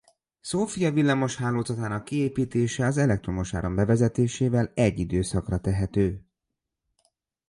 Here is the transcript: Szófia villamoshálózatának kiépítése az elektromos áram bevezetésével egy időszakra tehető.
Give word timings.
Szófia 0.41 0.91
villamoshálózatának 0.91 2.05
kiépítése 2.05 2.85
az 2.85 2.97
elektromos 2.97 3.53
áram 3.53 3.75
bevezetésével 3.75 4.71
egy 4.75 4.99
időszakra 4.99 5.57
tehető. 5.59 6.25